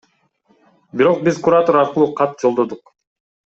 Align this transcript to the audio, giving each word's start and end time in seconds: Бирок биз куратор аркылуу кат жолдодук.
Бирок 1.01 1.21
биз 1.29 1.37
куратор 1.49 1.79
аркылуу 1.85 2.11
кат 2.23 2.35
жолдодук. 2.43 2.95